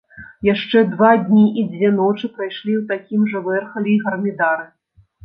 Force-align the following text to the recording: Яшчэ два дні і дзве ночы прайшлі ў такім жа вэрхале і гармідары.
Яшчэ 0.53 0.79
два 0.93 1.11
дні 1.27 1.43
і 1.63 1.65
дзве 1.73 1.91
ночы 1.97 2.29
прайшлі 2.37 2.73
ў 2.79 2.81
такім 2.93 3.29
жа 3.35 3.43
вэрхале 3.49 3.89
і 3.93 3.99
гармідары. 4.07 4.65